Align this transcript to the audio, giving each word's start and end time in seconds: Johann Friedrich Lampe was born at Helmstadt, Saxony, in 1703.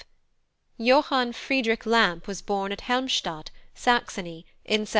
Johann 0.79 1.31
Friedrich 1.31 1.85
Lampe 1.85 2.25
was 2.27 2.41
born 2.41 2.71
at 2.71 2.81
Helmstadt, 2.81 3.51
Saxony, 3.75 4.47
in 4.65 4.79
1703. 4.79 4.89